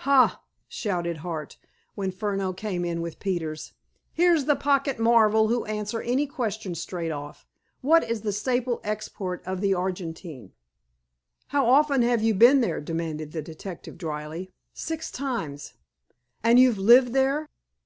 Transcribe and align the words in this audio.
"Ha!" 0.00 0.42
shouted 0.68 1.16
Hart, 1.24 1.56
when 1.94 2.10
Furneaux 2.10 2.52
came 2.52 2.84
in 2.84 3.00
with 3.00 3.18
Peters. 3.18 3.72
"Here's 4.12 4.44
the 4.44 4.54
pocket 4.54 4.98
marvel 4.98 5.48
who'll 5.48 5.66
answer 5.66 6.02
any 6.02 6.26
question 6.26 6.74
straight 6.74 7.10
off. 7.10 7.46
What 7.80 8.04
is 8.04 8.20
the 8.20 8.30
staple 8.34 8.82
export 8.84 9.42
of 9.46 9.62
the 9.62 9.72
Argentine!" 9.72 10.52
"How 11.46 11.66
often 11.66 12.02
have 12.02 12.22
you 12.22 12.34
been 12.34 12.60
there?" 12.60 12.78
demanded 12.82 13.32
the 13.32 13.40
detective 13.40 13.96
dryly. 13.96 14.50
"Six 14.74 15.10
times." 15.10 15.72
"And 16.44 16.58
you've 16.60 16.76
lived 16.76 17.14
there?" 17.14 17.48